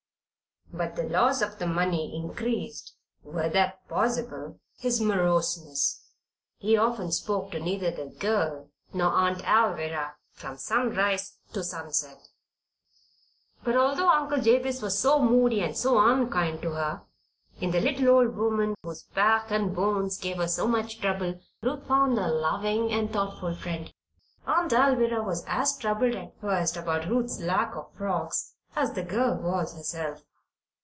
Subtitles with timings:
[0.73, 6.01] But the loss of the money increased (were that possible) his moroseness.
[6.59, 12.17] He often spoke to neither the girl nor Aunt Alvirah from sunrise to sunset.
[13.65, 17.01] But although Uncle Jabez was so moody and so unkind to her,
[17.59, 21.37] in the little old woman, whose back and whose bones gave her so much trouble,
[21.61, 23.93] Ruth found a loving and thoughtful friend.
[24.47, 29.35] Aunt Alvirah was as troubled at first about Ruth's lack of frocks as the girl
[29.35, 30.23] was herself.